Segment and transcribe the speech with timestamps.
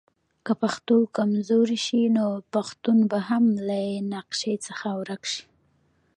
[0.45, 3.79] که پښتو کمزورې شي نو پښتون به هم له
[4.13, 5.43] نقشه څخه ورک شي.